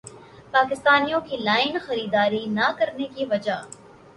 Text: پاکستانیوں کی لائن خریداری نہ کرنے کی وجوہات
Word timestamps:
پاکستانیوں 0.53 1.19
کی 1.21 1.37
لائن 1.37 1.77
خریداری 1.85 2.45
نہ 2.47 2.71
کرنے 2.79 3.07
کی 3.15 3.25
وجوہات 3.25 3.75